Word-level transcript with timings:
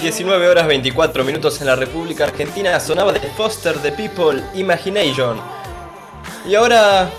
19 0.00 0.48
horas 0.48 0.66
24 0.66 1.24
minutos 1.24 1.60
en 1.60 1.66
la 1.66 1.76
República 1.76 2.24
Argentina 2.24 2.80
sonaba 2.80 3.12
de 3.12 3.20
Foster 3.20 3.76
the 3.82 3.92
People 3.92 4.42
Imagination. 4.54 5.38
Y 6.48 6.54
ahora 6.54 7.10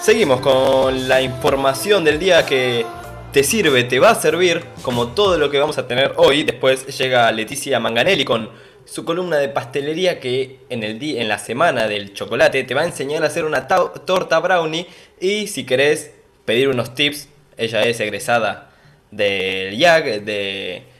seguimos 0.00 0.40
con 0.40 1.06
la 1.06 1.22
información 1.22 2.02
del 2.02 2.18
día 2.18 2.44
que 2.44 2.84
te 3.30 3.44
sirve, 3.44 3.84
te 3.84 4.00
va 4.00 4.10
a 4.10 4.14
servir, 4.16 4.64
como 4.82 5.08
todo 5.08 5.38
lo 5.38 5.48
que 5.48 5.60
vamos 5.60 5.78
a 5.78 5.86
tener 5.86 6.14
hoy. 6.16 6.42
Después 6.42 6.98
llega 6.98 7.30
Leticia 7.30 7.78
Manganelli 7.78 8.24
con 8.24 8.50
su 8.84 9.04
columna 9.04 9.36
de 9.36 9.48
pastelería 9.48 10.18
que 10.18 10.58
en, 10.70 10.82
el 10.82 11.00
en 11.00 11.28
la 11.28 11.38
semana 11.38 11.86
del 11.86 12.14
chocolate 12.14 12.64
te 12.64 12.74
va 12.74 12.80
a 12.80 12.86
enseñar 12.86 13.22
a 13.22 13.28
hacer 13.28 13.44
una 13.44 13.68
torta 13.68 14.40
brownie 14.40 14.88
y 15.20 15.46
si 15.46 15.64
querés 15.64 16.10
pedir 16.44 16.68
unos 16.68 16.96
tips, 16.96 17.28
ella 17.56 17.84
es 17.84 18.00
egresada 18.00 18.72
del 19.12 19.74
IAG, 19.74 20.24
de, 20.24 20.93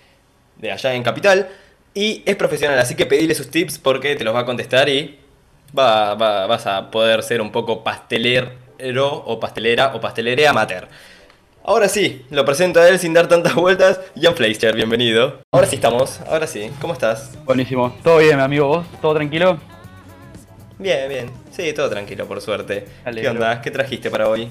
de 0.57 0.73
allá 0.73 0.95
en 0.95 1.02
Capital, 1.02 1.48
y 1.95 2.23
es 2.27 2.36
profesional, 2.36 2.79
así 2.79 2.95
que 2.95 3.07
pedile 3.07 3.35
sus 3.35 3.50
tips 3.50 3.79
porque 3.79 4.17
te 4.17 4.25
los 4.25 4.35
va 4.35 4.40
a 4.40 4.44
contestar 4.44 4.89
y 4.89 5.18
va, 5.77 6.14
vas 6.14 6.67
a 6.67 6.90
poder 6.90 7.22
ser 7.22 7.40
un 7.40 7.53
poco 7.53 7.85
pastelero 7.85 8.53
o 9.27 9.39
pastelera 9.39 9.94
o 9.94 10.00
pastelera 10.00 10.50
amateur. 10.50 10.89
Ahora 11.67 11.89
sí, 11.89 12.27
lo 12.30 12.44
presento 12.44 12.80
a 12.80 12.89
él 12.89 12.99
sin 12.99 13.14
dar 13.14 13.27
tantas 13.27 13.54
vueltas. 13.54 13.99
Jan 14.21 14.35
Fleister, 14.35 14.75
bienvenido. 14.75 15.40
Ahora 15.50 15.67
sí 15.67 15.77
estamos, 15.77 16.21
ahora 16.29 16.46
sí. 16.46 16.71
¿Cómo 16.80 16.93
estás? 16.93 17.39
Buenísimo. 17.44 17.96
¿Todo 18.02 18.18
bien, 18.18 18.39
amigo? 18.39 18.68
¿Vos? 18.68 18.86
¿Todo 19.00 19.14
tranquilo? 19.14 19.58
Bien, 20.79 21.08
bien. 21.08 21.30
Sí, 21.50 21.72
todo 21.72 21.89
tranquilo, 21.89 22.27
por 22.27 22.43
suerte. 22.43 22.85
¿Qué 23.14 23.29
onda? 23.29 23.63
¿Qué 23.63 23.71
trajiste 23.71 24.11
para 24.11 24.29
hoy? 24.29 24.50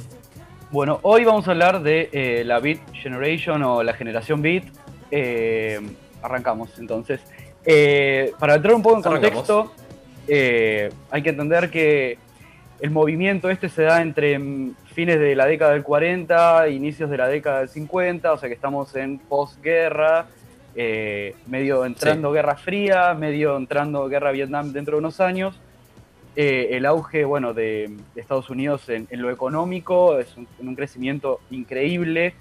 Bueno, 0.71 0.99
hoy 1.04 1.23
vamos 1.23 1.48
a 1.48 1.51
hablar 1.51 1.84
de 1.84 2.09
eh, 2.13 2.43
la 2.45 2.59
Beat 2.59 2.79
Generation 2.93 3.62
o 3.62 3.84
la 3.84 3.93
generación 3.93 4.41
Beat. 4.41 4.63
Eh, 5.16 5.80
arrancamos 6.23 6.72
entonces. 6.80 7.21
Eh, 7.63 8.31
para 8.40 8.55
entrar 8.55 8.73
un 8.73 8.81
poco 8.81 8.98
en 8.98 9.04
contexto, 9.04 9.71
hay 10.27 11.21
que 11.21 11.29
entender 11.29 11.70
que 11.70 12.18
el 12.82 12.90
movimiento 12.90 13.52
este 13.52 13.70
se 13.70 13.84
da 13.84 14.02
entre 14.02 14.40
fines 14.96 15.20
de 15.20 15.35
la 15.35 15.46
década 15.46 15.74
del 15.74 15.84
40, 15.84 16.68
inicios 16.70 17.12
de 17.12 17.18
la 17.18 17.27
década 17.27 17.60
del 17.60 17.70
50, 17.70 18.34
o 18.34 18.37
sea 18.40 18.49
que 18.49 18.55
estamos 18.55 18.96
en 18.96 19.20
posguerra, 19.20 20.26
medio 21.46 21.85
entrando 21.85 22.32
Guerra 22.32 22.55
Fría, 22.55 23.13
medio 23.13 23.55
entrando 23.55 24.09
Guerra 24.09 24.32
Vietnam 24.32 24.74
dentro 24.74 24.96
de 24.96 24.99
unos 24.99 25.20
años. 25.20 25.55
Eh, 26.35 26.70
el 26.71 26.87
auge 26.87 27.24
bueno, 27.24 27.54
de, 27.54 27.96
Estados 28.15 28.49
Unidos 28.49 28.90
en, 28.90 29.07
lo 29.12 29.30
económico 29.30 30.18
es 30.18 30.35
un, 30.35 30.48
un 30.59 30.76
crecimiento 30.76 31.40
increíble 31.52 32.34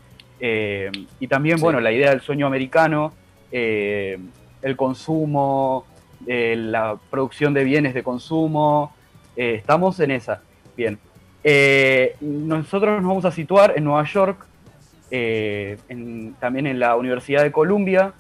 eh, 0.43 0.91
y 1.21 1.27
también 1.29 1.59
bueno, 1.59 1.81
la 1.81 1.91
idea 1.91 2.11
del 2.11 2.21
sueño 2.21 2.47
americano, 2.47 3.15
eh, 3.51 4.19
el 4.61 4.77
consumo, 4.77 5.87
la 6.27 6.99
producción 7.11 7.55
de 7.55 7.65
bienes 7.65 7.95
de 7.95 8.03
consumo, 8.03 8.93
estamos 9.35 9.99
en 10.01 10.11
esa. 10.11 10.43
Bien, 10.77 10.99
nosotros 12.21 13.01
nos 13.01 13.09
vamos 13.09 13.25
a 13.25 13.31
situar 13.31 13.73
en 13.77 13.85
Nueva 13.85 14.05
York, 14.05 14.45
también 16.39 16.67
en 16.67 16.79
la 16.79 16.97
Universidad 16.97 17.43
de 17.43 17.53
Columbia, 17.53 18.13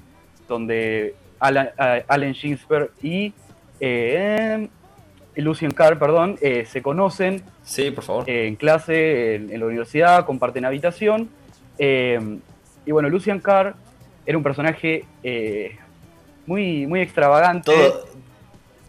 donde 0.48 1.14
Alan, 1.38 1.70
Allen 2.08 2.34
Ginsberg 2.34 2.90
y 3.02 3.34
Lucien 5.40 5.70
Carr, 5.70 5.98
perdón, 5.98 6.36
eh, 6.42 6.66
se 6.66 6.82
conocen. 6.82 7.42
Sí, 7.62 7.90
por 7.90 8.04
favor. 8.04 8.24
Eh, 8.28 8.46
en 8.46 8.56
clase, 8.56 9.36
en, 9.36 9.58
la 9.58 9.66
universidad, 9.66 10.26
comparten 10.26 10.64
habitación. 10.64 11.30
Eh, 11.78 12.38
y 12.84 12.90
bueno, 12.90 13.08
Lucian 13.08 13.40
Carr 13.40 13.74
era 14.26 14.36
un 14.36 14.44
personaje 14.44 15.04
muy, 16.46 16.86
muy 16.86 17.00
extravagante. 17.00 17.72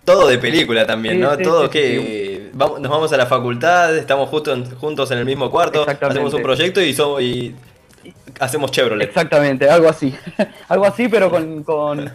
Todo, 0.03 0.27
de 0.27 0.37
película 0.37 0.85
también, 0.85 1.19
¿no? 1.19 1.37
todo 1.37 1.69
que 1.69 2.49
nos 2.53 2.81
vamos 2.81 3.13
a 3.13 3.17
la 3.17 3.25
facultad, 3.25 3.95
estamos 3.97 4.29
justo 4.29 4.55
juntos 4.77 5.09
en 5.11 5.19
el 5.19 5.25
mismo 5.25 5.49
cuarto, 5.49 5.85
hacemos 5.87 6.33
un 6.33 6.41
proyecto 6.41 6.81
y, 6.81 6.93
somos, 6.93 7.21
y 7.21 7.55
hacemos 8.39 8.71
Chevrolet. 8.71 9.07
Exactamente, 9.07 9.69
algo 9.69 9.89
así. 9.89 10.13
algo 10.67 10.85
así, 10.85 11.07
pero 11.07 11.29
con, 11.29 11.63
con 11.63 12.11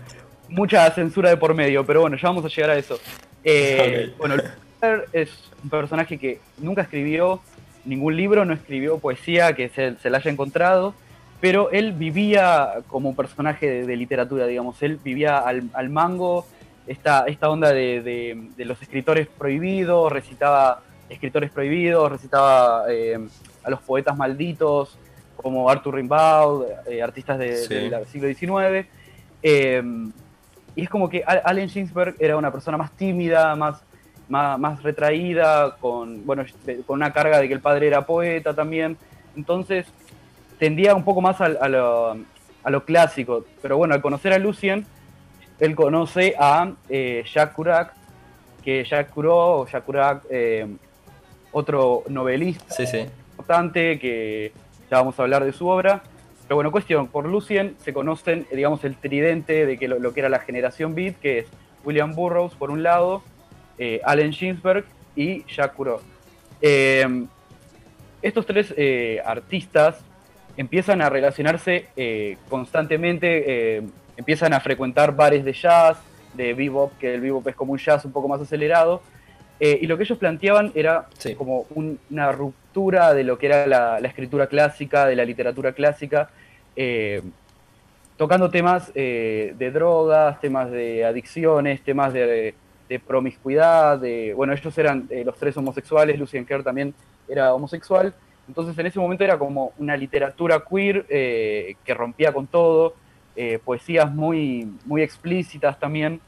mucha 0.49 0.91
censura 0.91 1.31
de 1.31 1.37
por 1.37 1.55
medio. 1.55 1.85
Pero 1.85 2.03
bueno, 2.03 2.17
ya 2.17 2.29
vamos 2.29 2.45
a 2.45 2.49
llegar 2.49 2.71
a 2.71 2.77
eso. 2.77 2.99
Eh, 3.45 4.13
bueno, 4.19 4.37
es 5.13 5.31
un 5.63 5.71
personaje 5.71 6.19
que 6.19 6.41
nunca 6.59 6.83
escribió 6.83 7.41
ningún 7.85 8.17
libro, 8.17 8.45
no 8.45 8.55
escribió 8.55 8.99
poesía 8.99 9.53
que 9.55 9.69
se, 9.69 9.97
se 9.97 10.11
la 10.11 10.19
haya 10.19 10.31
encontrado, 10.31 10.95
pero 11.41 11.71
él 11.71 11.93
vivía 11.93 12.81
como 12.89 13.09
un 13.11 13.17
personaje 13.17 13.87
de, 13.87 13.97
literatura, 13.97 14.47
digamos, 14.47 14.83
él 14.83 14.99
vivía 15.03 15.39
al, 15.39 15.89
mango, 15.89 16.47
esta, 16.87 17.25
esta 17.27 17.49
onda 17.49 17.73
de, 17.73 18.51
los 18.59 18.83
escritores 18.83 19.29
prohibidos, 19.29 20.11
recitaba 20.11 20.83
escritores 21.09 21.51
prohibidos, 21.51 22.11
recitaba 22.11 22.85
eh, 22.91 23.19
a 23.63 23.71
los 23.71 23.81
poetas 23.81 24.17
malditos 24.17 24.99
como 25.37 25.71
Arthur 25.71 25.95
Rimbaud, 25.95 26.65
eh, 26.89 27.03
artistas 27.03 27.39
del 27.39 28.07
siglo 28.07 28.29
XIX. 28.29 28.89
Y 30.79 30.83
es 30.83 30.89
como 30.89 31.09
que 31.09 31.25
Allen 31.25 31.69
Ginsberg 31.69 32.15
era 32.21 32.37
una 32.37 32.53
persona 32.53 32.77
más 32.77 32.93
tímida, 32.93 33.57
más, 33.57 33.83
más, 34.29 34.83
retraída, 34.83 35.77
con, 35.77 36.25
bueno, 36.27 36.45
con 36.87 36.97
una 36.97 37.13
carga 37.13 37.41
de 37.41 37.49
que 37.49 37.55
el 37.55 37.61
padre 37.61 37.87
era 37.87 38.07
poeta 38.07 38.55
también. 38.55 38.97
Entonces 39.37 39.87
tendía 40.59 40.95
un 40.95 41.05
poco 41.05 41.21
más 41.21 41.41
a, 41.41 41.69
lo, 41.69 42.85
clásico. 42.85 43.45
Pero 43.63 43.77
bueno, 43.77 43.95
al 43.95 44.03
conocer 44.03 44.33
a 44.33 44.39
Lucien, 44.39 44.87
él 45.61 45.75
conoce 45.75 46.35
a 46.39 46.73
eh, 46.89 47.25
Jacques 47.33 47.55
Curac, 47.55 47.95
que 48.63 48.85
Jacques 48.85 49.13
Curac, 49.13 49.33
o 49.33 49.67
Jacques 49.67 49.85
Curac, 49.85 50.23
eh, 50.31 50.67
otro 51.53 52.05
novelista 52.09 52.83
importante, 53.31 53.99
que 53.99 54.53
ya 54.91 54.99
vamos 54.99 55.19
a 55.19 55.23
hablar 55.23 55.45
de 55.45 55.53
su 55.53 55.67
obra. 55.69 56.03
Pero 56.49 56.57
bueno, 56.57 56.73
cuestión, 56.73 57.09
por 57.09 57.27
Lucien 57.27 57.77
se 57.79 57.93
conocen, 57.93 58.47
digamos, 58.51 58.83
el 58.85 58.97
tridente 58.97 59.67
de 59.67 59.79
que 59.79 59.87
lo, 59.87 60.13
que 60.13 60.21
era 60.21 60.29
la 60.29 60.41
generación 60.41 60.95
Beat, 60.95 61.17
que 61.17 61.41
es 61.41 61.47
William 61.85 62.15
Burroughs 62.15 62.55
por 62.55 62.71
un 62.71 62.83
lado, 62.83 63.23
eh, 63.79 64.01
Allen 64.05 64.33
Ginsberg 64.33 64.85
y 65.15 65.43
Cousteau. 65.43 66.01
Em, 66.61 67.27
estos 68.21 68.47
tres 68.47 68.75
eh, 68.77 69.21
artistas 69.25 70.01
empiezan 70.57 71.01
a 71.03 71.09
relacionarse 71.09 71.87
eh, 71.97 72.37
constantemente, 72.49 73.85
empiezan 74.17 74.53
a 74.53 74.61
frecuentar 74.61 75.15
bares 75.15 75.45
de 75.45 75.53
jazz, 75.53 75.99
de 76.35 76.53
bebop, 76.55 76.99
que 76.99 77.15
el 77.15 77.21
bebop 77.21 77.47
es 77.47 77.55
como 77.55 77.73
un 77.73 77.79
jazz 77.79 78.05
un 78.05 78.13
poco 78.13 78.27
más 78.27 78.41
acelerado, 78.41 79.03
y 79.61 79.87
lo 79.87 79.97
que 79.97 80.05
ellos 80.05 80.19
planteaban 80.19 80.71
era 80.75 81.07
como 81.37 81.67
una 81.75 82.31
ruptura 82.31 83.13
de 83.15 83.25
lo 83.25 83.39
que 83.39 83.47
era 83.47 83.67
la, 83.67 83.99
escritura 83.99 84.47
clásica, 84.47 85.07
de 85.07 85.17
la 85.17 85.25
literatura 85.25 85.73
clásica, 85.73 86.31
eh, 86.77 87.23
tocando 88.17 88.51
temas 88.51 88.93
eh, 88.95 89.55
de 89.59 89.71
drogas, 89.71 90.41
temas 90.41 90.71
de 90.71 91.05
adicciones, 91.05 91.83
temas 91.83 92.13
de, 92.13 92.55
promiscuidad, 92.99 93.99
de, 93.99 94.33
bueno, 94.35 94.53
ellos 94.53 94.77
eran 94.79 95.07
eh, 95.11 95.25
los 95.25 95.37
tres 95.37 95.57
homosexuales, 95.57 96.19
Lucien 96.19 96.47
Kerr 96.47 96.63
también 96.63 96.95
era 97.29 97.53
homosexual, 97.53 98.15
entonces 98.47 98.79
en 98.79 98.87
ese 98.87 98.99
momento 98.99 99.25
era 99.25 99.39
como 99.39 99.73
una 99.79 99.97
literatura 99.97 100.65
queer 100.65 101.05
que 101.07 101.95
rompía 101.95 102.33
con 102.33 102.47
todo, 102.47 102.95
poesías 103.63 104.11
muy, 104.11 104.67
muy 104.87 105.03
explícitas 105.03 105.79
también. 105.79 106.19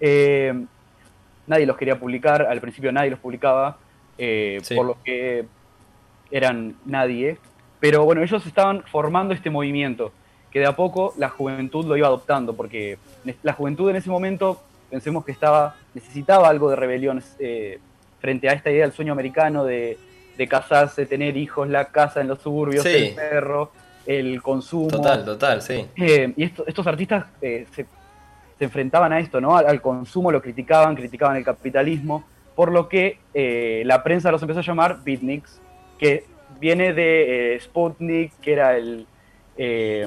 nadie 0.00 1.66
los 1.66 1.76
quería 1.76 2.00
publicar, 2.00 2.42
al 2.42 2.60
principio 2.60 2.90
nadie 2.90 3.10
los 3.10 3.20
publicaba, 3.20 3.78
por 4.16 4.86
lo 4.86 4.96
que 5.04 5.46
eran 6.32 6.74
nadie, 6.84 7.38
pero 7.80 8.04
bueno, 8.04 8.22
ellos 8.22 8.44
estaban 8.46 8.82
formando 8.82 9.34
este 9.34 9.50
movimiento, 9.50 10.12
que 10.50 10.58
de 10.60 10.66
a 10.66 10.74
poco 10.74 11.14
la 11.16 11.28
juventud 11.28 11.84
lo 11.86 11.96
iba 11.96 12.06
adoptando, 12.06 12.54
porque 12.54 12.98
la 13.42 13.52
juventud 13.52 13.88
en 13.90 13.96
ese 13.96 14.10
momento, 14.10 14.60
pensemos 14.90 15.24
que 15.24 15.32
estaba, 15.32 15.76
necesitaba 15.94 16.48
algo 16.48 16.70
de 16.70 16.76
rebelión 16.76 17.22
eh, 17.38 17.78
frente 18.20 18.48
a 18.48 18.52
esta 18.52 18.70
idea 18.70 18.84
del 18.84 18.92
sueño 18.92 19.12
americano 19.12 19.64
de, 19.64 19.98
casarse, 20.48 21.04
tener 21.06 21.36
hijos, 21.36 21.68
la 21.68 21.86
casa 21.86 22.20
en 22.20 22.28
los 22.28 22.40
suburbios, 22.40 22.86
el 22.86 23.14
perro, 23.14 23.72
el 24.06 24.40
consumo. 24.40 24.88
Total, 24.88 25.24
total, 25.24 25.62
sí. 25.62 25.84
Eh, 25.96 26.32
y 26.36 26.44
estos 26.44 26.86
artistas 26.86 27.26
eh, 27.42 27.66
se, 27.74 27.86
enfrentaban 28.60 29.12
a 29.12 29.18
esto, 29.18 29.40
¿no? 29.40 29.56
Al, 29.56 29.80
consumo, 29.80 30.30
lo 30.30 30.40
criticaban, 30.40 30.94
criticaban 30.94 31.36
el 31.36 31.44
capitalismo, 31.44 32.24
por 32.54 32.70
lo 32.70 32.88
que 32.88 33.18
la 33.84 34.02
prensa 34.02 34.30
los 34.30 34.42
empezó 34.42 34.60
a 34.60 34.62
llamar 34.62 35.02
beatniks, 35.02 35.60
que 35.98 36.24
viene 36.60 36.92
de 36.92 37.58
Sputnik, 37.60 38.32
que 38.40 38.52
era 38.52 38.76
el... 38.76 39.06
Eh, 39.56 40.06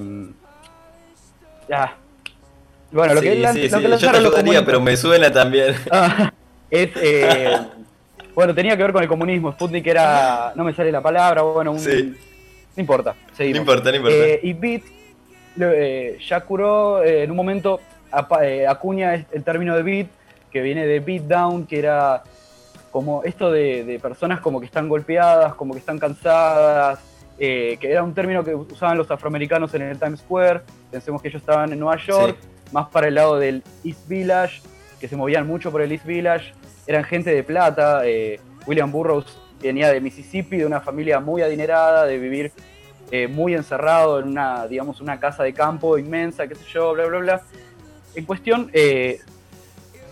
bueno, 2.92 3.14
lo 3.14 3.22
que, 3.22 3.48
sí, 3.54 3.70
sí, 3.70 3.82
lo 3.82 3.98
que 3.98 3.98
Yo 3.98 4.32
te 4.32 4.64
pero 4.64 4.82
me 4.82 4.98
suena 4.98 5.32
también. 5.32 5.76
Ah, 5.92 6.32
es, 6.70 6.90
eh, 6.96 7.58
bueno, 8.36 8.56
tenía 8.56 8.78
que 8.78 8.84
ver 8.84 8.94
con 8.94 9.04
el 9.04 9.10
comunismo. 9.10 9.52
Sputnik 9.52 9.86
era, 9.88 10.54
no 10.56 10.64
me 10.64 10.74
sale 10.74 10.92
la 10.92 11.02
palabra, 11.02 11.42
bueno, 11.42 11.74
un, 11.74 11.84
no 12.76 12.82
importa. 12.82 13.16
No 13.38 13.46
importa, 13.46 13.92
no 13.92 13.98
importa. 13.98 14.18
y 14.44 14.54
Beat 14.54 14.84
eh, 15.60 16.18
Kuro 16.48 17.04
eh, 17.04 17.24
en 17.24 17.32
un 17.32 17.38
momento 17.38 17.82
eh, 18.42 18.66
acuña 18.68 19.14
el 19.16 19.44
término 19.44 19.76
de 19.76 19.84
beat, 19.84 20.08
que 20.52 20.62
viene 20.62 20.86
de 20.86 21.00
beat 21.00 21.24
down, 21.24 21.66
que 21.66 21.80
era 21.80 22.24
como 22.92 23.24
esto 23.24 23.52
de, 23.52 24.00
personas 24.02 24.42
como 24.42 24.60
que 24.60 24.66
están 24.66 24.90
golpeadas, 24.90 25.56
como 25.56 25.74
que 25.74 25.80
están 25.80 25.98
cansadas, 25.98 27.00
que 27.38 27.80
era 27.82 28.04
un 28.04 28.14
término 28.14 28.44
que 28.44 28.54
usaban 28.54 28.98
los 28.98 29.10
afroamericanos 29.10 29.74
en 29.74 29.84
el 29.84 29.98
Times 29.98 30.20
Square, 30.20 30.62
pensemos 30.92 31.22
que 31.22 31.30
ellos 31.30 31.42
estaban 31.42 31.72
en 31.72 31.80
Nueva 31.80 31.98
York, 31.98 32.38
más 32.72 32.88
para 32.90 33.08
el 33.08 33.16
lado 33.16 33.38
del 33.38 33.64
East 33.84 34.08
Village, 34.08 34.62
que 35.00 35.08
se 35.08 35.16
movían 35.16 35.48
mucho 35.48 35.72
por 35.72 35.82
el 35.82 35.92
East 35.92 36.06
Village, 36.06 36.54
eran 36.88 37.04
gente 37.04 37.34
de 37.34 37.44
plata, 37.44 38.04
William 38.66 38.92
Burroughs 38.92 39.38
venía 39.62 39.92
de 39.92 40.02
Mississippi, 40.02 40.58
de 40.58 40.66
una 40.66 40.82
familia 40.82 41.20
muy 41.20 41.42
adinerada, 41.42 42.06
de 42.06 42.18
vivir 42.18 42.52
eh, 43.12 43.28
muy 43.28 43.54
encerrado 43.54 44.20
en 44.20 44.30
una, 44.30 44.68
digamos, 44.68 45.02
una 45.02 45.20
casa 45.20 45.44
de 45.44 45.54
campo 45.54 45.98
inmensa, 45.98 46.48
qué 46.48 46.56
sé 46.56 46.64
yo, 46.74 46.94
bla, 46.94 47.06
bla, 47.06 47.20
bla. 47.20 47.42
En 48.16 48.26
cuestión, 48.26 48.70
eh, 48.74 49.20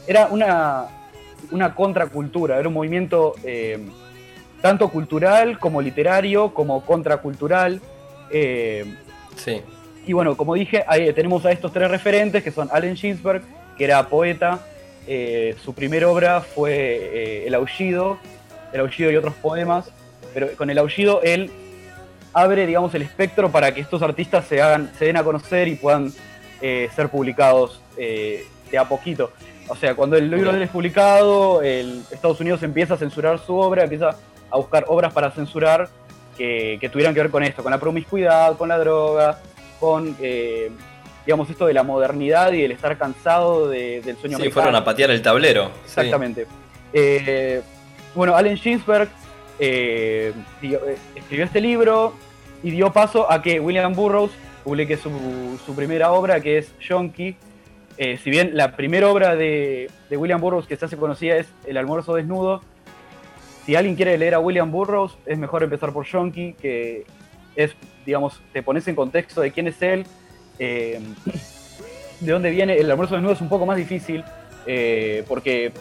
era 0.07 0.27
una, 0.27 0.85
una 1.51 1.75
contracultura, 1.75 2.59
era 2.59 2.67
un 2.67 2.73
movimiento 2.73 3.35
eh, 3.43 3.87
tanto 4.61 4.89
cultural 4.89 5.59
como 5.59 5.81
literario, 5.81 6.53
como 6.53 6.85
contracultural. 6.85 7.81
sí. 9.35 9.61
Y 10.09 10.13
bueno, 10.13 10.35
como 10.35 10.55
dije, 10.55 10.83
ahí 10.87 11.13
tenemos 11.13 11.45
a 11.45 11.51
estos 11.51 11.71
tres 11.71 11.87
referentes, 11.87 12.41
que 12.41 12.49
son 12.49 12.67
Allen 12.71 12.95
Ginsberg, 12.95 13.43
que 13.77 13.83
era 13.83 14.07
poeta, 14.07 14.65
su 15.63 15.75
primera 15.75 16.09
obra 16.09 16.41
fue 16.41 17.45
El 17.45 17.53
Aullido, 17.53 18.17
El 18.73 18.79
Aullido 18.79 19.11
y 19.11 19.17
otros 19.17 19.35
poemas, 19.35 19.91
pero 20.33 20.47
con 20.57 20.71
El 20.71 20.79
Aullido 20.79 21.21
él 21.21 21.51
abre, 22.33 22.65
digamos, 22.65 22.95
el 22.95 23.03
espectro 23.03 23.51
para 23.51 23.71
que 23.71 23.81
estos 23.81 24.01
artistas 24.01 24.47
se, 24.47 24.63
hagan, 24.63 24.91
se 24.97 25.05
den 25.05 25.15
a 25.15 25.23
conocer 25.23 25.67
y 25.67 25.75
puedan 25.75 26.11
eh, 26.59 26.89
ser 26.95 27.09
publicados 27.09 27.79
eh, 27.95 28.47
de 28.71 28.79
a 28.79 28.89
poquito. 28.89 29.31
O 29.67 29.75
sea, 29.75 29.93
cuando 29.93 30.17
el 30.17 30.31
libro 30.31 30.49
de 30.49 30.57
él 30.57 30.63
es 30.63 30.71
publicado, 30.71 31.61
el 31.61 32.01
Estados 32.09 32.39
Unidos 32.39 32.63
empieza 32.63 32.95
a 32.95 32.97
censurar 32.97 33.37
su 33.37 33.55
obra, 33.55 33.83
empieza 33.83 34.15
a 34.49 34.57
buscar 34.57 34.85
obras 34.87 35.13
para 35.13 35.29
censurar 35.29 35.87
que, 36.39 36.89
tuvieran 36.91 37.13
que 37.13 37.21
ver 37.21 37.29
con 37.29 37.43
esto, 37.43 37.61
con 37.61 37.71
la 37.71 37.79
promiscuidad, 37.79 38.57
con 38.57 38.69
la 38.69 38.77
droga, 38.77 39.39
con, 39.79 40.15
eh, 40.21 40.71
digamos, 41.25 41.49
esto 41.49 41.65
de 41.65 41.73
la 41.73 41.83
modernidad 41.83 42.51
y 42.53 42.63
el 42.63 42.71
estar 42.71 42.97
cansado 42.97 43.69
del 43.69 44.17
sueño 44.17 44.37
sí, 44.37 44.49
fueron 44.49 44.75
a 44.75 44.83
patear 44.83 45.11
el 45.11 45.21
tablero. 45.21 45.71
Exactamente. 45.85 46.47
bueno, 48.15 48.35
Allen 48.35 48.57
Ginsberg 48.57 49.09
eh, 49.59 50.31
eh, 50.61 50.97
escribió 51.15 51.43
este 51.43 51.59
libro 51.59 52.13
y 52.63 52.71
dio 52.71 52.93
paso 52.93 53.29
a 53.29 53.41
que 53.41 53.59
William 53.59 53.93
Burroughs 53.93 54.31
publique 54.63 54.97
su, 54.97 55.75
primera 55.75 56.13
obra, 56.13 56.39
que 56.39 56.59
es 56.59 56.73
Yonky. 56.79 57.35
Eh, 57.97 58.17
si 58.17 58.29
bien 58.29 58.51
la 58.53 58.77
primera 58.77 59.09
obra 59.09 59.35
de, 59.35 59.89
William 60.09 60.39
Burroughs 60.39 60.65
que 60.65 60.77
se 60.77 60.85
hace 60.85 60.95
conocida 60.95 61.35
es 61.35 61.47
El 61.65 61.75
almuerzo 61.75 62.15
desnudo, 62.15 62.61
si 63.65 63.75
alguien 63.75 63.95
quiere 63.95 64.17
leer 64.17 64.35
a 64.35 64.39
William 64.39 64.71
Burroughs, 64.71 65.17
es 65.25 65.37
mejor 65.37 65.63
empezar 65.63 65.91
por 65.91 66.05
Yonky, 66.05 66.53
que 66.53 67.05
es, 67.57 67.75
digamos, 68.09 68.41
te 68.51 68.63
pones 68.63 68.87
en 68.87 68.95
contexto 68.95 69.41
de 69.41 69.51
quién 69.51 69.67
es 69.67 69.81
él, 69.81 70.05
de 70.57 70.99
dónde 72.19 72.49
viene. 72.49 72.77
El 72.77 72.89
almuerzo 72.89 73.15
desnudo 73.15 73.33
es 73.33 73.41
un 73.41 73.49
poco 73.49 73.65
más 73.65 73.77
difícil, 73.77 74.23
porque 75.27 75.71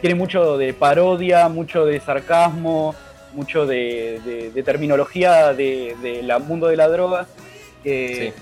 tiene 0.00 0.14
mucho 0.14 0.58
de 0.58 0.74
parodia, 0.74 1.48
mucho 1.48 1.84
de 1.84 2.00
sarcasmo, 2.00 2.94
mucho 3.32 3.66
de, 3.66 4.52
terminología 4.64 5.52
del 5.54 6.32
mundo 6.46 6.66
de 6.66 6.76
la 6.76 6.88
droga, 6.88 7.26
que 7.82 8.32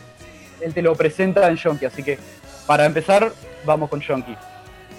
él 0.60 0.74
te 0.74 0.82
lo 0.82 0.94
presenta 0.94 1.48
en 1.48 1.56
Shonky, 1.56 1.84
así 1.84 2.02
que 2.02 2.18
para 2.66 2.84
empezar, 2.84 3.32
vamos 3.64 3.88
con 3.88 4.00
Shonky. 4.00 4.36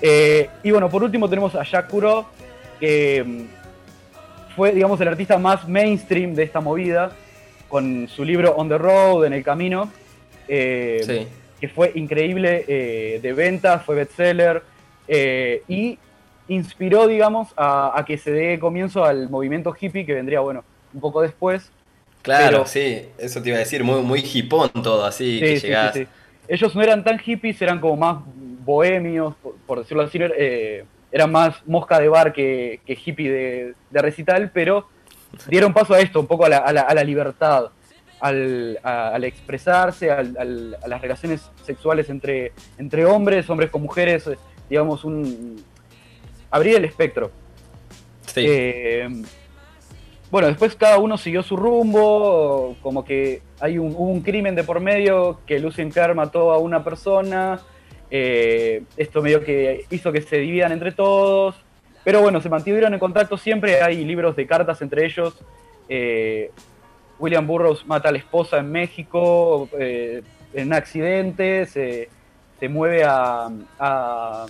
Eh, 0.02 0.50
y 0.64 0.72
bueno, 0.72 0.90
por 0.90 1.04
último 1.04 1.30
tenemos 1.30 1.56
a 1.56 1.64
Jack 1.64 1.90
Kuro, 1.90 2.28
que 2.80 3.24
mm, 3.26 4.56
fue, 4.56 4.72
digamos, 4.72 5.02
el 5.02 5.08
artista 5.08 5.38
más 5.38 5.68
mainstream 5.68 6.34
de 6.34 6.44
esta 6.44 6.62
movida, 6.62 7.12
con 7.68 8.08
su 8.08 8.24
libro 8.24 8.56
On 8.56 8.70
the 8.70 8.78
Road, 8.78 9.26
En 9.26 9.34
el 9.34 9.44
Camino, 9.44 9.92
eh, 10.48 11.28
que 11.60 11.68
fue 11.68 11.92
increíble 11.96 12.66
eh, 12.68 13.20
de 13.22 13.34
ventas, 13.34 13.84
fue 13.84 13.96
bestseller, 13.96 14.64
y 15.68 15.98
inspiró, 16.48 17.08
digamos, 17.08 17.50
a, 17.58 18.04
que 18.06 18.18
se 18.18 18.32
dé 18.32 18.60
comienzo 18.60 19.04
al 19.04 19.30
movimiento 19.30 19.76
hippie 19.80 20.06
que 20.06 20.14
vendría, 20.14 20.40
bueno, 20.40 20.64
un 20.94 21.02
poco 21.02 21.22
después. 21.22 21.72
Claro, 22.22 22.66
sí, 22.66 23.04
eso 23.18 23.42
te 23.42 23.50
iba 23.50 23.58
a 23.58 23.60
decir, 23.60 23.84
muy, 23.84 24.02
muy 24.02 24.20
hipón 24.20 24.70
todo, 24.84 25.06
así 25.06 25.40
que 25.40 25.60
llegás. 25.60 25.98
Ellos 26.48 26.76
no 26.76 26.82
eran 26.82 27.04
tan 27.04 27.20
hippies, 27.20 27.62
eran 27.62 27.80
como 27.80 27.98
más 27.98 28.18
bohemios, 28.64 29.36
por, 29.66 29.80
decirlo 29.80 30.04
así, 30.04 30.18
eh, 30.22 30.86
eran 31.12 31.32
más 31.32 31.56
mosca 31.66 32.00
de 32.00 32.10
bar 32.10 32.34
que, 32.34 32.80
hippie 32.86 33.32
de, 33.32 34.02
recital, 34.02 34.52
pero 34.54 34.88
dieron 35.48 35.74
paso 35.74 35.94
a 35.94 36.00
esto, 36.00 36.20
un 36.20 36.28
poco 36.28 36.46
a 36.46 36.50
la, 36.50 36.58
a 36.58 36.94
la, 36.94 37.04
libertad, 37.04 37.70
al, 38.20 38.80
al 38.84 39.24
expresarse, 39.24 40.12
a 40.12 40.24
las 40.24 41.02
relaciones 41.02 41.50
sexuales 41.64 42.10
entre, 42.10 42.54
entre 42.78 43.06
hombres, 43.06 43.50
hombres 43.50 43.70
con 43.70 43.82
mujeres, 43.82 44.30
digamos, 44.70 45.04
un, 45.04 45.64
abrir 46.52 46.76
el 46.76 46.86
espectro. 46.86 47.32
Sí. 48.34 48.46
Eh, 48.48 49.10
bueno, 50.30 50.50
después 50.50 50.76
cada 50.76 50.98
uno 50.98 51.18
siguió 51.18 51.42
su 51.42 51.56
rumbo, 51.56 52.76
como 52.82 53.06
que 53.06 53.42
hay 53.60 53.78
un, 53.78 53.96
un 53.98 54.22
crimen 54.22 54.56
de 54.56 54.64
por 54.64 54.82
medio 54.82 55.40
que 55.46 55.60
Lucien 55.60 55.90
Kerr 55.90 56.16
mató 56.16 56.52
a 56.52 56.58
una 56.58 56.84
persona, 56.84 57.62
eh, 58.12 58.84
esto 58.98 59.22
medio 59.22 59.44
que 59.44 59.86
hizo 59.90 60.12
que 60.12 60.22
se 60.22 60.38
dividan 60.38 60.74
entre 60.74 60.92
todos, 60.92 61.56
pero 62.08 62.22
bueno, 62.22 62.40
se 62.40 62.48
mantuvieron 62.48 62.94
en 62.94 63.00
contacto 63.02 63.38
siempre, 63.38 63.82
hay 63.82 64.06
libros 64.06 64.34
de 64.38 64.48
cartas 64.48 64.82
entre 64.82 65.06
ellos, 65.06 65.38
eh, 65.90 66.52
William 67.20 67.46
Burroughs 67.46 67.86
mata 67.86 68.08
a 68.08 68.14
la 68.14 68.18
esposa 68.18 68.60
en 68.60 68.72
México 68.72 69.68
en 69.78 70.24
un 70.54 70.74
accidente, 70.74 71.66
se, 71.66 72.08
mueve 72.70 73.04
a 73.04 74.46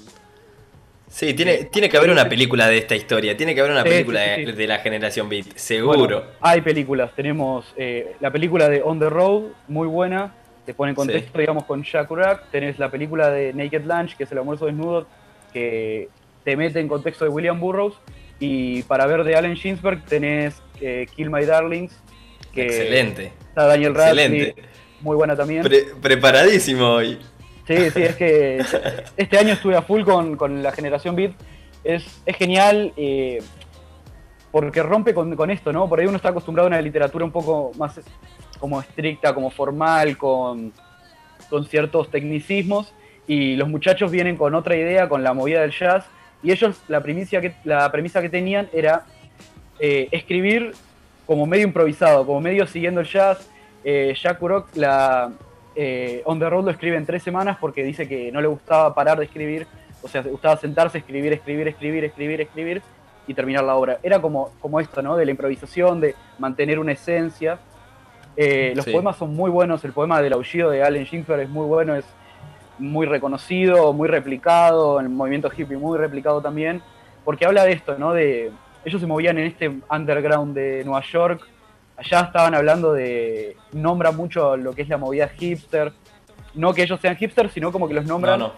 Sí, 1.09 1.33
tiene, 1.33 1.63
tiene 1.65 1.89
que 1.89 1.97
haber 1.97 2.11
una 2.11 2.29
película 2.29 2.67
de 2.67 2.77
esta 2.77 2.95
historia, 2.95 3.35
tiene 3.35 3.55
que 3.55 3.61
haber 3.61 3.71
una 3.71 3.83
película 3.83 4.19
de, 4.19 4.67
la 4.67 4.77
generación 4.77 5.27
Beat, 5.27 5.55
seguro. 5.55 6.25
hay 6.41 6.61
películas, 6.61 7.11
tenemos 7.15 7.73
eh, 7.75 8.15
la 8.19 8.29
película 8.29 8.69
de 8.69 8.83
On 8.83 8.99
the 8.99 9.09
Road, 9.09 9.45
muy 9.67 9.87
buena, 9.87 10.35
te 10.63 10.75
pone 10.75 10.91
en 10.91 10.95
contexto, 10.95 11.39
digamos, 11.39 11.63
con 11.63 11.81
Jack 11.81 12.11
Rack, 12.11 12.51
tenés 12.51 12.77
la 12.77 12.91
película 12.91 13.31
de 13.31 13.51
Naked 13.53 13.85
Lunch, 13.85 14.15
que 14.15 14.25
es 14.25 14.31
el 14.31 14.37
almuerzo 14.37 14.67
desnudo, 14.67 15.07
que 15.53 16.09
te 16.47 16.55
mete 16.55 16.79
en 16.79 16.87
contexto 16.87 17.25
de 17.25 17.29
William 17.29 17.59
Burroughs, 17.59 17.97
y 18.39 18.81
para 18.83 19.05
ver 19.05 19.25
de 19.25 19.35
Allen 19.35 19.57
Ginsberg 19.57 20.05
tenés 20.05 20.61
eh, 20.79 21.05
Kill 21.13 21.29
My 21.29 21.43
Darlings, 21.43 22.01
que 22.53 22.67
Excelente. 22.67 23.33
está 23.49 23.65
Daniel 23.65 23.93
Radcliffe, 23.93 24.55
muy 25.01 25.17
buena 25.17 25.35
también. 25.35 25.67
preparadísimo 26.01 26.85
hoy. 26.85 27.19
Sí, 27.67 27.75
sí, 27.89 28.01
es 28.01 28.15
que 28.15 28.63
este 29.17 29.37
año 29.37 29.55
estuve 29.55 29.75
a 29.75 29.81
full 29.81 30.03
con, 30.03 30.63
la 30.63 30.71
generación 30.71 31.17
Beat. 31.17 31.33
Es, 31.83 32.21
es 32.25 32.37
genial 32.37 32.93
eh, 32.95 33.39
porque 34.49 34.81
rompe 34.83 35.13
con, 35.13 35.51
esto, 35.51 35.73
¿no? 35.73 35.89
Por 35.89 35.99
ahí 35.99 36.05
uno 36.05 36.15
está 36.15 36.29
acostumbrado 36.29 36.67
a 36.67 36.69
una 36.69 36.81
literatura 36.81 37.25
un 37.25 37.31
poco 37.31 37.73
más 37.77 37.99
como 38.57 38.79
estricta, 38.79 39.35
como 39.35 39.49
formal, 39.49 40.17
con, 40.17 40.71
ciertos 41.69 42.09
tecnicismos. 42.09 42.93
Y 43.27 43.57
los 43.57 43.67
muchachos 43.67 44.11
vienen 44.11 44.37
con 44.37 44.55
otra 44.55 44.77
idea, 44.77 45.09
con 45.09 45.23
la 45.23 45.33
movida 45.33 45.59
del 45.59 45.71
jazz. 45.71 46.05
Y 46.43 46.51
ellos, 46.51 46.81
la, 46.87 47.01
primicia 47.01 47.41
que, 47.41 47.53
la 47.63 47.91
premisa 47.91 48.21
que 48.21 48.29
tenían 48.29 48.69
era 48.71 49.05
eh, 49.79 50.07
escribir 50.11 50.73
como 51.25 51.45
medio 51.45 51.65
improvisado, 51.65 52.25
como 52.25 52.41
medio 52.41 52.65
siguiendo 52.67 53.01
el 53.01 53.07
jazz. 53.07 53.49
Eh, 53.83 54.15
Jack 54.21 54.41
Urok, 54.41 54.75
la, 54.75 55.31
eh, 55.79 56.23
On 56.25 56.39
the 56.39 56.49
Road 56.49 56.65
lo 56.65 56.71
escribe 56.71 56.97
en 56.97 57.05
tres 57.05 57.21
semanas 57.21 57.57
porque 57.61 57.83
dice 57.83 58.07
que 58.07 58.31
no 58.31 58.41
le 58.41 58.47
gustaba 58.47 58.95
parar 58.95 59.19
de 59.19 59.25
escribir, 59.25 59.67
o 60.01 60.07
sea, 60.07 60.23
le 60.23 60.31
gustaba 60.31 60.57
sentarse, 60.57 60.97
escribir, 60.97 61.33
escribir, 61.33 61.67
escribir, 61.67 62.03
escribir, 62.03 62.41
escribir 62.41 62.81
y 63.27 63.33
terminar 63.35 63.63
la 63.63 63.75
obra. 63.75 63.99
Era 64.01 64.19
como, 64.19 64.51
como 64.59 64.79
esto, 64.79 65.03
¿no? 65.03 65.15
De 65.15 65.23
la 65.23 65.29
improvisación, 65.29 66.01
de 66.01 66.15
mantener 66.39 66.79
una 66.79 66.93
esencia. 66.93 67.59
Eh, 68.35 68.73
los 68.75 68.85
poemas 68.85 69.17
son 69.17 69.35
muy 69.35 69.51
buenos, 69.51 69.85
el 69.85 69.93
poema 69.93 70.19
del 70.19 70.33
aullido 70.33 70.71
de 70.71 70.81
Allen 70.83 71.05
Ginsberg 71.05 71.41
es 71.41 71.49
muy 71.49 71.67
bueno, 71.67 71.95
es 71.95 72.05
muy 72.79 73.05
reconocido, 73.05 73.93
muy 73.93 74.07
replicado, 74.07 74.99
el 74.99 75.09
movimiento 75.09 75.51
hippie 75.55 75.77
muy 75.77 75.97
replicado 75.97 76.41
también, 76.41 76.81
porque 77.23 77.45
habla 77.45 77.63
de 77.63 77.73
esto, 77.73 77.97
¿no? 77.97 78.13
De, 78.13 78.51
ellos 78.85 79.01
se 79.01 79.07
movían 79.07 79.37
en 79.37 79.47
este 79.47 79.71
underground 79.89 80.55
de 80.55 80.83
Nueva 80.85 81.01
York, 81.01 81.41
allá 81.97 82.21
estaban 82.21 82.55
hablando 82.55 82.93
de, 82.93 83.57
nombra 83.73 84.11
mucho 84.11 84.55
lo 84.55 84.73
que 84.73 84.83
es 84.83 84.89
la 84.89 84.97
movida 84.97 85.27
hipster, 85.29 85.91
no 86.53 86.73
que 86.73 86.83
ellos 86.83 86.99
sean 86.99 87.17
hipsters, 87.17 87.51
sino 87.51 87.71
como 87.71 87.87
que 87.87 87.93
los 87.93 88.05
nombran. 88.05 88.51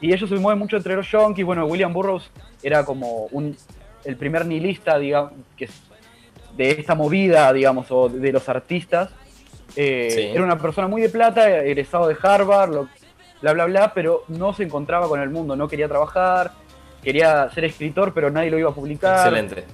Y 0.00 0.12
ellos 0.12 0.28
se 0.28 0.36
mueven 0.36 0.58
mucho 0.58 0.76
entre 0.76 0.96
los 0.96 1.10
yonkis, 1.10 1.44
bueno, 1.44 1.66
William 1.66 1.92
Burroughs 1.92 2.30
era 2.62 2.84
como 2.84 3.26
un, 3.26 3.56
el 4.04 4.16
primer 4.16 4.44
nihilista, 4.46 4.98
digamos, 4.98 5.32
que 5.56 5.68
de 6.56 6.70
esta 6.72 6.94
movida, 6.94 7.52
digamos, 7.52 7.90
o 7.90 8.08
de 8.08 8.32
los 8.32 8.48
artistas. 8.48 9.10
Eh, 9.76 10.30
era 10.32 10.44
una 10.44 10.58
persona 10.58 10.88
muy 10.88 11.02
de 11.02 11.08
plata, 11.08 11.64
egresado 11.64 12.06
de 12.08 12.16
Harvard, 12.22 12.86
bla, 13.44 13.52
bla, 13.52 13.66
bla, 13.66 13.94
pero 13.94 14.24
no 14.28 14.54
se 14.54 14.62
encontraba 14.62 15.06
con 15.08 15.20
el 15.20 15.28
mundo, 15.28 15.54
no 15.54 15.68
quería 15.68 15.86
trabajar, 15.86 16.52
quería 17.02 17.50
ser 17.50 17.64
escritor, 17.66 18.14
pero 18.14 18.30
nadie 18.30 18.50
lo 18.50 18.58
iba 18.58 18.70
a 18.70 18.74
publicar. 18.74 19.18
Excelente. 19.18 19.64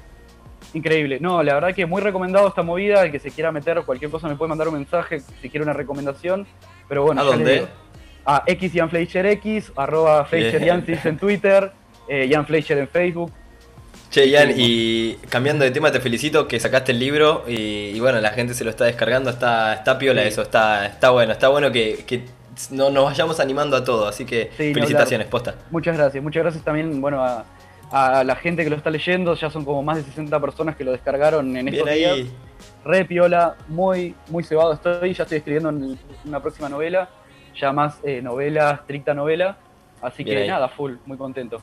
Increíble. 0.74 1.18
No, 1.20 1.42
la 1.42 1.54
verdad 1.54 1.74
que 1.74 1.86
muy 1.86 2.00
recomendado 2.00 2.48
esta 2.48 2.62
movida. 2.62 3.04
El 3.04 3.12
que 3.12 3.18
se 3.18 3.30
quiera 3.30 3.50
meter 3.50 3.82
cualquier 3.84 4.10
cosa 4.10 4.28
me 4.28 4.36
puede 4.36 4.50
mandar 4.50 4.68
un 4.68 4.74
mensaje 4.74 5.20
si 5.20 5.48
quiere 5.48 5.64
una 5.64 5.72
recomendación. 5.72 6.46
Pero 6.88 7.02
bueno, 7.02 7.22
¿a 7.22 7.24
dónde? 7.24 7.66
A 8.24 8.42
X 8.46 8.72
X, 8.74 9.72
arroba 9.76 10.24
Fleischer 10.24 10.62
en 11.04 11.16
Twitter, 11.16 11.72
eh, 12.08 12.28
Jan 12.30 12.46
Fleischer 12.46 12.78
en 12.78 12.88
Facebook. 12.88 13.32
Che, 14.10 14.30
Jan, 14.30 14.52
y 14.56 15.14
cambiando 15.28 15.64
de 15.64 15.70
tema, 15.70 15.90
te 15.92 16.00
felicito 16.00 16.46
que 16.46 16.58
sacaste 16.58 16.92
el 16.92 16.98
libro 16.98 17.44
y, 17.46 17.98
bueno, 18.00 18.20
la 18.20 18.30
gente 18.30 18.54
se 18.54 18.64
lo 18.64 18.70
está 18.70 18.84
descargando, 18.84 19.30
está, 19.30 19.74
está 19.74 19.98
piola 19.98 20.24
eso, 20.24 20.42
está, 20.42 20.86
está 20.86 21.10
bueno, 21.10 21.32
está 21.32 21.48
bueno 21.48 21.70
que, 21.70 22.04
que 22.06 22.24
no, 22.70 22.90
nos 22.90 23.04
vayamos 23.04 23.40
animando 23.40 23.76
a 23.76 23.84
todo, 23.84 24.06
así 24.06 24.24
que 24.24 24.50
felicitaciones, 24.56 25.26
posta. 25.28 25.54
Muchas 25.70 25.96
gracias, 25.96 26.22
muchas 26.22 26.42
gracias 26.42 26.64
también, 26.64 27.00
bueno, 27.00 27.22
a, 27.22 27.44
a, 27.90 28.24
la 28.24 28.36
gente 28.36 28.64
que 28.64 28.70
lo 28.70 28.76
está 28.76 28.90
leyendo, 28.90 29.34
ya 29.34 29.50
son 29.50 29.64
como 29.64 29.82
más 29.82 29.96
de 29.96 30.02
60 30.04 30.40
personas 30.40 30.76
que 30.76 30.84
lo 30.84 30.92
descargaron 30.92 31.56
en 31.56 31.68
estos 31.68 31.90
días. 31.90 32.18
Re 32.84 33.04
piola, 33.04 33.56
muy, 33.68 34.14
muy 34.28 34.42
cebado 34.42 34.72
estoy, 34.72 35.12
ya 35.12 35.24
estoy 35.24 35.38
escribiendo 35.38 35.72
una 36.24 36.40
próxima 36.40 36.68
novela, 36.68 37.08
ya 37.58 37.72
más 37.72 37.98
eh, 38.04 38.22
novela, 38.22 38.80
estricta 38.80 39.14
novela, 39.14 39.58
así 40.02 40.24
que 40.24 40.46
nada, 40.46 40.68
full, 40.68 40.94
muy 41.06 41.16
contento. 41.16 41.60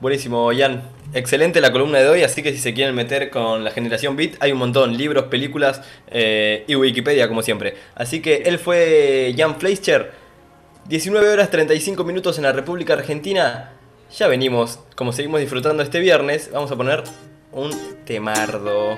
Buenísimo, 0.00 0.50
Jan. 0.54 0.82
Excelente 1.14 1.60
la 1.60 1.72
columna 1.72 1.98
de 1.98 2.08
hoy, 2.08 2.22
así 2.24 2.42
que 2.42 2.52
si 2.52 2.58
se 2.58 2.74
quieren 2.74 2.94
meter 2.94 3.30
con 3.30 3.64
la 3.64 3.70
generación 3.70 4.16
Beat, 4.16 4.32
hay 4.40 4.52
un 4.52 4.58
montón, 4.58 4.96
libros, 4.96 5.24
películas 5.26 5.82
eh, 6.08 6.64
y 6.66 6.74
Wikipedia, 6.74 7.28
como 7.28 7.42
siempre. 7.42 7.74
Así 7.94 8.20
que 8.20 8.42
él 8.44 8.58
fue 8.58 9.32
Jan 9.36 9.54
Fleischer, 9.58 10.12
19 10.86 11.30
horas 11.30 11.50
35 11.50 12.04
minutos 12.04 12.36
en 12.36 12.44
la 12.44 12.52
República 12.52 12.92
Argentina. 12.92 13.72
Ya 14.18 14.28
venimos, 14.28 14.78
como 14.94 15.14
seguimos 15.14 15.40
disfrutando 15.40 15.82
este 15.82 15.98
viernes, 15.98 16.50
vamos 16.52 16.70
a 16.70 16.76
poner 16.76 17.02
un 17.52 17.72
temardo. 18.04 18.94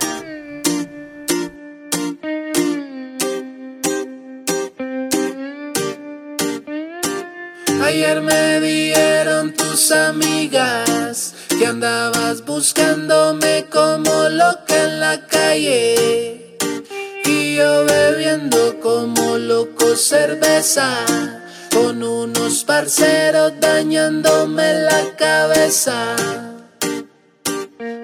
Ayer 7.84 8.20
me 8.20 8.60
dieron 8.60 9.54
tus 9.54 9.92
amigas 9.92 11.36
que 11.56 11.66
andabas 11.66 12.44
buscándome 12.44 13.66
como 13.70 14.28
loca 14.28 14.84
en 14.84 14.98
la 14.98 15.24
calle 15.28 16.56
y 17.24 17.56
yo 17.56 17.84
bebiendo 17.84 18.80
como 18.80 19.38
loco 19.38 19.94
cerveza 19.94 21.35
con 21.76 22.02
unos 22.02 22.64
parceros 22.64 23.52
dañándome 23.60 24.72
la 24.88 25.14
cabeza. 25.14 26.16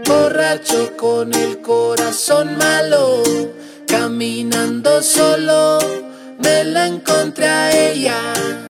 Borracho 0.06 0.94
con 0.98 1.32
el 1.32 1.62
corazón 1.62 2.58
malo, 2.58 3.22
caminando 3.86 5.02
solo, 5.02 5.78
me 6.38 6.64
la 6.64 6.86
encontré 6.86 7.46
a 7.46 7.70
ella. 7.88 8.52